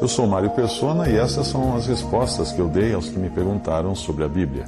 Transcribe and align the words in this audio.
Eu 0.00 0.08
sou 0.08 0.26
Mário 0.26 0.50
Persona 0.50 1.08
e 1.08 1.16
essas 1.16 1.46
são 1.46 1.76
as 1.76 1.86
respostas 1.86 2.50
que 2.50 2.58
eu 2.58 2.68
dei 2.68 2.94
aos 2.94 3.08
que 3.08 3.18
me 3.18 3.28
perguntaram 3.28 3.94
sobre 3.94 4.24
a 4.24 4.28
Bíblia. 4.28 4.64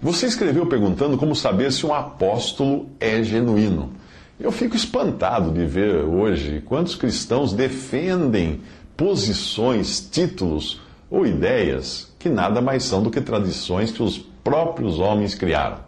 Você 0.00 0.26
escreveu 0.26 0.66
perguntando 0.66 1.16
como 1.18 1.34
saber 1.34 1.72
se 1.72 1.84
um 1.84 1.92
apóstolo 1.92 2.86
é 3.00 3.22
genuíno. 3.22 3.90
Eu 4.38 4.52
fico 4.52 4.76
espantado 4.76 5.50
de 5.50 5.64
ver 5.66 6.04
hoje 6.04 6.62
quantos 6.64 6.94
cristãos 6.94 7.52
defendem 7.52 8.60
posições, 8.96 10.00
títulos 10.00 10.80
ou 11.10 11.26
ideias 11.26 12.12
que 12.18 12.28
nada 12.28 12.60
mais 12.60 12.84
são 12.84 13.02
do 13.02 13.10
que 13.10 13.20
tradições 13.20 13.90
que 13.90 14.02
os 14.02 14.18
próprios 14.18 15.00
homens 15.00 15.34
criaram. 15.34 15.87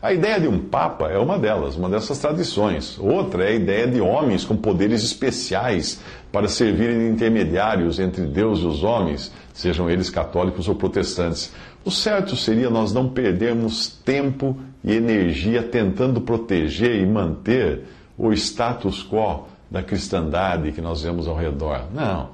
A 0.00 0.12
ideia 0.12 0.40
de 0.40 0.46
um 0.46 0.60
Papa 0.60 1.08
é 1.08 1.18
uma 1.18 1.36
delas, 1.36 1.74
uma 1.74 1.88
dessas 1.88 2.18
tradições. 2.18 2.96
Outra 3.00 3.44
é 3.44 3.48
a 3.48 3.54
ideia 3.54 3.86
de 3.86 4.00
homens 4.00 4.44
com 4.44 4.56
poderes 4.56 5.02
especiais 5.02 6.00
para 6.30 6.46
servirem 6.46 6.98
de 6.98 7.08
intermediários 7.08 7.98
entre 7.98 8.24
Deus 8.24 8.60
e 8.60 8.66
os 8.66 8.84
homens, 8.84 9.32
sejam 9.52 9.90
eles 9.90 10.08
católicos 10.08 10.68
ou 10.68 10.76
protestantes. 10.76 11.52
O 11.84 11.90
certo 11.90 12.36
seria 12.36 12.70
nós 12.70 12.92
não 12.92 13.08
perdermos 13.08 13.88
tempo 13.88 14.56
e 14.84 14.92
energia 14.92 15.64
tentando 15.64 16.20
proteger 16.20 17.02
e 17.02 17.06
manter 17.06 17.82
o 18.16 18.32
status 18.32 19.02
quo 19.02 19.48
da 19.68 19.82
cristandade 19.82 20.70
que 20.70 20.80
nós 20.80 21.02
vemos 21.02 21.26
ao 21.26 21.36
redor. 21.36 21.86
Não. 21.92 22.30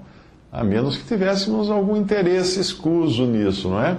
A 0.52 0.62
menos 0.62 0.98
que 0.98 1.04
tivéssemos 1.04 1.70
algum 1.70 1.96
interesse 1.96 2.60
escuso 2.60 3.24
nisso, 3.24 3.68
não 3.68 3.82
é? 3.82 3.96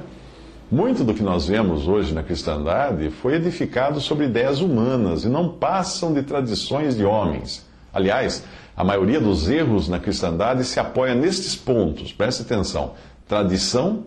Muito 0.71 1.03
do 1.03 1.13
que 1.13 1.21
nós 1.21 1.47
vemos 1.47 1.87
hoje 1.87 2.13
na 2.13 2.23
cristandade 2.23 3.11
foi 3.11 3.35
edificado 3.35 4.01
sobre 4.01 4.25
ideias 4.25 4.61
humanas 4.61 5.23
e 5.23 5.29
não 5.29 5.49
passam 5.49 6.11
de 6.11 6.23
tradições 6.23 6.97
de 6.97 7.05
homens. 7.05 7.63
Aliás, 7.93 8.43
a 8.75 8.83
maioria 8.83 9.21
dos 9.21 9.47
erros 9.47 9.87
na 9.87 9.99
cristandade 9.99 10.63
se 10.63 10.79
apoia 10.79 11.13
nestes 11.13 11.55
pontos, 11.55 12.11
preste 12.11 12.41
atenção: 12.41 12.93
tradição, 13.27 14.05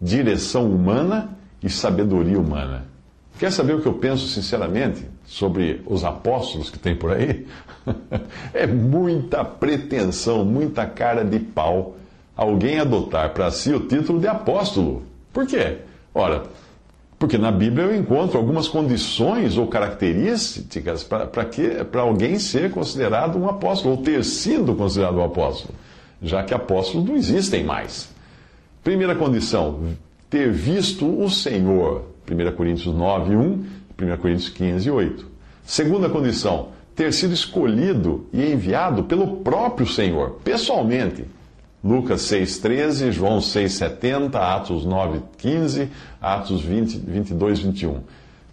direção 0.00 0.70
humana 0.70 1.36
e 1.62 1.68
sabedoria 1.68 2.38
humana. 2.38 2.86
Quer 3.38 3.50
saber 3.50 3.74
o 3.74 3.80
que 3.80 3.88
eu 3.88 3.94
penso 3.94 4.28
sinceramente 4.28 5.04
sobre 5.26 5.82
os 5.86 6.04
apóstolos 6.04 6.70
que 6.70 6.78
tem 6.78 6.94
por 6.94 7.12
aí? 7.12 7.46
é 8.54 8.66
muita 8.66 9.44
pretensão, 9.44 10.44
muita 10.44 10.86
cara 10.86 11.24
de 11.24 11.40
pau 11.40 11.96
alguém 12.36 12.78
adotar 12.78 13.32
para 13.32 13.50
si 13.50 13.72
o 13.72 13.80
título 13.80 14.20
de 14.20 14.28
apóstolo. 14.28 15.02
Por 15.32 15.46
quê? 15.46 15.78
Ora, 16.18 16.44
porque 17.18 17.36
na 17.36 17.52
Bíblia 17.52 17.84
eu 17.84 17.94
encontro 17.94 18.38
algumas 18.38 18.66
condições 18.66 19.58
ou 19.58 19.66
características 19.66 21.04
para 21.04 22.00
alguém 22.00 22.38
ser 22.38 22.70
considerado 22.70 23.36
um 23.38 23.46
apóstolo, 23.46 23.96
ou 23.96 24.02
ter 24.02 24.24
sido 24.24 24.74
considerado 24.74 25.18
um 25.18 25.24
apóstolo, 25.24 25.74
já 26.22 26.42
que 26.42 26.54
apóstolos 26.54 27.06
não 27.06 27.16
existem 27.16 27.64
mais. 27.64 28.08
Primeira 28.82 29.14
condição, 29.14 29.78
ter 30.30 30.50
visto 30.50 31.06
o 31.06 31.28
Senhor, 31.28 32.06
1 32.26 32.56
Coríntios 32.56 32.94
9, 32.94 33.36
1, 33.36 33.64
1 34.00 34.16
Coríntios 34.16 34.48
15, 34.48 34.90
8. 34.90 35.26
Segunda 35.66 36.08
condição, 36.08 36.68
ter 36.94 37.12
sido 37.12 37.34
escolhido 37.34 38.26
e 38.32 38.42
enviado 38.42 39.04
pelo 39.04 39.36
próprio 39.42 39.86
Senhor, 39.86 40.38
pessoalmente. 40.42 41.26
Lucas 41.84 42.22
6,13, 42.22 43.12
João 43.12 43.38
6,70, 43.38 44.34
Atos 44.34 44.86
9,15, 44.86 45.88
Atos 46.20 46.62
20, 46.62 46.98
22, 46.98 47.58
21. 47.60 48.00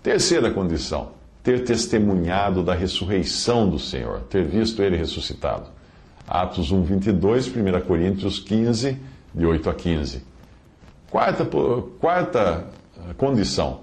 Terceira 0.01 0.51
condição, 0.51 1.11
ter 1.41 1.63
testemunhado 1.63 2.63
da 2.63 2.73
ressurreição 2.73 3.69
do 3.69 3.79
Senhor, 3.79 4.21
ter 4.29 4.45
visto 4.45 4.81
ele 4.83 4.97
ressuscitado. 4.97 5.67
Atos 6.27 6.71
1, 6.71 6.83
22, 6.83 7.47
1 7.47 7.81
Coríntios 7.87 8.39
15, 8.39 8.97
de 9.33 9.45
8 9.45 9.69
a 9.69 9.73
15. 9.73 10.23
Quarta, 11.09 11.45
quarta 11.99 12.67
condição, 13.17 13.81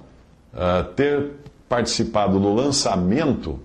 uh, 0.52 0.84
ter 0.94 1.32
participado 1.68 2.38
do 2.38 2.52
lançamento 2.52 3.60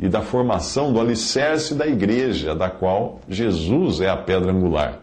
e 0.00 0.08
da 0.08 0.20
formação 0.20 0.92
do 0.92 1.00
alicerce 1.00 1.74
da 1.74 1.86
igreja, 1.86 2.54
da 2.54 2.70
qual 2.70 3.20
Jesus 3.28 4.00
é 4.00 4.08
a 4.08 4.16
pedra 4.16 4.52
angular. 4.52 5.00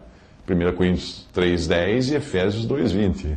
1 0.48 0.76
Coríntios 0.76 1.26
3,10 1.34 2.12
e 2.12 2.14
Efésios 2.16 2.66
2,20. 2.66 3.36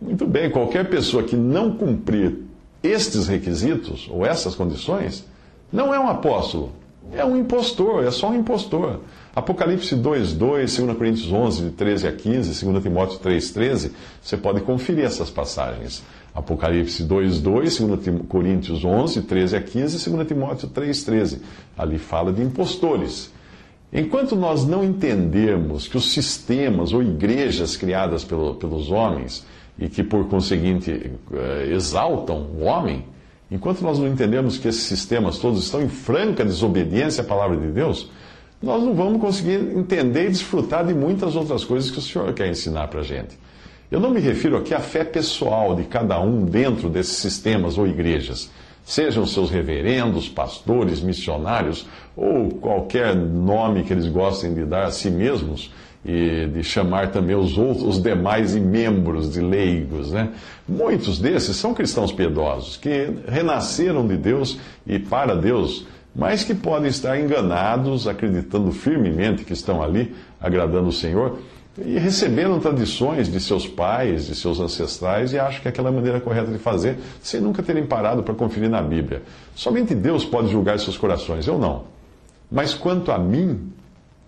Muito 0.00 0.26
bem, 0.26 0.50
qualquer 0.50 0.88
pessoa 0.88 1.22
que 1.22 1.36
não 1.36 1.76
cumprir 1.76 2.38
estes 2.82 3.28
requisitos, 3.28 4.08
ou 4.10 4.26
essas 4.26 4.54
condições, 4.54 5.24
não 5.72 5.94
é 5.94 6.00
um 6.00 6.08
apóstolo, 6.08 6.72
é 7.12 7.24
um 7.24 7.36
impostor, 7.36 8.04
é 8.04 8.10
só 8.10 8.30
um 8.30 8.34
impostor. 8.34 9.00
Apocalipse 9.34 9.96
2,2, 9.96 10.36
2 10.36 10.96
Coríntios 10.96 11.32
11, 11.32 11.64
de 11.64 11.70
13 11.70 12.06
a 12.06 12.12
15, 12.12 12.64
2 12.64 12.82
Timóteo 12.82 13.18
3,13, 13.18 13.90
você 14.20 14.36
pode 14.36 14.60
conferir 14.60 15.04
essas 15.04 15.30
passagens. 15.30 16.02
Apocalipse 16.34 17.02
2,2, 17.04 17.40
2 17.40 18.26
Coríntios 18.28 18.84
11, 18.84 19.22
13 19.22 19.56
a 19.56 19.62
15, 19.62 20.10
2 20.10 20.28
Timóteo 20.28 20.68
3,13. 20.68 21.38
Ali 21.76 21.98
fala 21.98 22.32
de 22.32 22.42
impostores. 22.42 23.30
Enquanto 23.92 24.34
nós 24.34 24.66
não 24.66 24.82
entendermos 24.82 25.86
que 25.86 25.98
os 25.98 26.12
sistemas 26.12 26.94
ou 26.94 27.02
igrejas 27.02 27.76
criadas 27.76 28.24
pelo, 28.24 28.54
pelos 28.54 28.90
homens 28.90 29.44
e 29.78 29.86
que, 29.86 30.02
por 30.02 30.26
conseguinte, 30.28 31.10
eh, 31.34 31.68
exaltam 31.70 32.46
o 32.58 32.62
homem, 32.62 33.04
enquanto 33.50 33.82
nós 33.82 33.98
não 33.98 34.08
entendemos 34.08 34.56
que 34.56 34.66
esses 34.66 34.84
sistemas 34.84 35.36
todos 35.38 35.62
estão 35.62 35.82
em 35.82 35.90
franca 35.90 36.42
desobediência 36.42 37.22
à 37.22 37.26
palavra 37.26 37.58
de 37.58 37.66
Deus, 37.66 38.10
nós 38.62 38.82
não 38.82 38.94
vamos 38.94 39.20
conseguir 39.20 39.60
entender 39.76 40.26
e 40.26 40.30
desfrutar 40.30 40.86
de 40.86 40.94
muitas 40.94 41.36
outras 41.36 41.62
coisas 41.62 41.90
que 41.90 41.98
o 41.98 42.02
Senhor 42.02 42.32
quer 42.32 42.48
ensinar 42.48 42.88
para 42.88 43.00
a 43.00 43.04
gente. 43.04 43.38
Eu 43.90 44.00
não 44.00 44.10
me 44.10 44.20
refiro 44.20 44.56
aqui 44.56 44.72
à 44.72 44.80
fé 44.80 45.04
pessoal 45.04 45.74
de 45.76 45.84
cada 45.84 46.18
um 46.18 46.46
dentro 46.46 46.88
desses 46.88 47.18
sistemas 47.18 47.76
ou 47.76 47.86
igrejas 47.86 48.48
sejam 48.84 49.26
seus 49.26 49.50
reverendos, 49.50 50.28
pastores, 50.28 51.00
missionários 51.00 51.86
ou 52.16 52.48
qualquer 52.50 53.14
nome 53.14 53.84
que 53.84 53.92
eles 53.92 54.06
gostem 54.06 54.52
de 54.54 54.64
dar 54.64 54.84
a 54.84 54.90
si 54.90 55.10
mesmos 55.10 55.72
e 56.04 56.46
de 56.52 56.64
chamar 56.64 57.12
também 57.12 57.36
os 57.36 57.56
outros, 57.56 57.84
os 57.84 58.02
demais 58.02 58.56
membros 58.56 59.32
de 59.32 59.40
leigos, 59.40 60.10
né? 60.10 60.30
Muitos 60.68 61.20
desses 61.20 61.56
são 61.56 61.72
cristãos 61.72 62.12
piedosos 62.12 62.76
que 62.76 63.08
renasceram 63.28 64.06
de 64.06 64.16
Deus 64.16 64.58
e 64.84 64.98
para 64.98 65.36
Deus, 65.36 65.86
mas 66.14 66.42
que 66.42 66.54
podem 66.54 66.88
estar 66.88 67.18
enganados, 67.18 68.08
acreditando 68.08 68.72
firmemente 68.72 69.44
que 69.44 69.52
estão 69.52 69.80
ali 69.82 70.12
agradando 70.40 70.88
o 70.88 70.92
Senhor 70.92 71.38
e 71.78 71.98
receberam 71.98 72.60
tradições 72.60 73.28
de 73.28 73.40
seus 73.40 73.66
pais, 73.66 74.26
de 74.26 74.34
seus 74.34 74.60
ancestrais, 74.60 75.32
e 75.32 75.38
acham 75.38 75.62
que 75.62 75.68
é 75.68 75.70
aquela 75.70 75.90
maneira 75.90 76.20
correta 76.20 76.50
de 76.50 76.58
fazer, 76.58 76.98
sem 77.22 77.40
nunca 77.40 77.62
terem 77.62 77.86
parado 77.86 78.22
para 78.22 78.34
conferir 78.34 78.68
na 78.68 78.82
Bíblia. 78.82 79.22
Somente 79.54 79.94
Deus 79.94 80.24
pode 80.24 80.50
julgar 80.50 80.78
seus 80.78 80.98
corações, 80.98 81.46
eu 81.46 81.58
não. 81.58 81.84
Mas 82.50 82.74
quanto 82.74 83.10
a 83.10 83.18
mim, 83.18 83.72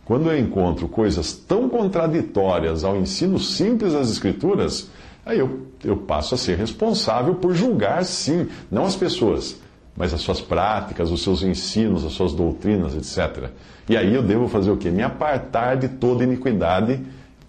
quando 0.06 0.30
eu 0.30 0.38
encontro 0.38 0.88
coisas 0.88 1.34
tão 1.34 1.68
contraditórias 1.68 2.82
ao 2.82 2.96
ensino 2.96 3.38
simples 3.38 3.92
das 3.92 4.10
Escrituras, 4.10 4.90
aí 5.26 5.38
eu, 5.38 5.66
eu 5.84 5.98
passo 5.98 6.34
a 6.34 6.38
ser 6.38 6.56
responsável 6.56 7.34
por 7.34 7.54
julgar, 7.54 8.06
sim, 8.06 8.48
não 8.70 8.86
as 8.86 8.96
pessoas, 8.96 9.60
mas 9.94 10.14
as 10.14 10.22
suas 10.22 10.40
práticas, 10.40 11.10
os 11.10 11.22
seus 11.22 11.42
ensinos, 11.42 12.06
as 12.06 12.12
suas 12.12 12.32
doutrinas, 12.32 12.96
etc. 12.96 13.50
E 13.86 13.98
aí 13.98 14.14
eu 14.14 14.22
devo 14.22 14.48
fazer 14.48 14.70
o 14.70 14.78
quê? 14.78 14.90
Me 14.90 15.02
apartar 15.02 15.76
de 15.76 15.88
toda 15.88 16.24
iniquidade 16.24 17.00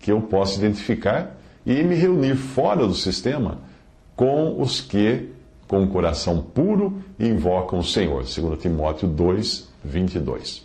que 0.05 0.11
eu 0.11 0.21
possa 0.21 0.59
identificar 0.59 1.35
e 1.65 1.81
me 1.81 1.95
reunir 1.95 2.35
fora 2.35 2.85
do 2.85 2.93
sistema 2.93 3.57
com 4.15 4.61
os 4.61 4.79
que, 4.79 5.31
com 5.67 5.83
o 5.83 5.87
coração 5.87 6.43
puro, 6.43 7.01
invocam 7.19 7.79
o 7.79 7.83
Senhor. 7.83 8.21
2 8.21 8.61
Timóteo 8.61 9.07
2, 9.07 9.67
22. 9.83 10.64